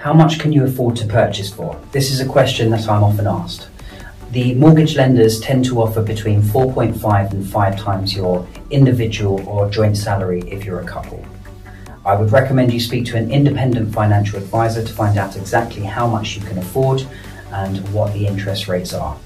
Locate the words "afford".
0.64-0.96, 16.56-17.04